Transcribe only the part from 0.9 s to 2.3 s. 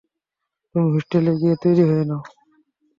Hostel গিয়ে তৈরি হয়ে নাও!